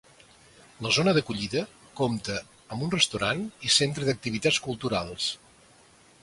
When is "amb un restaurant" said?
2.77-3.45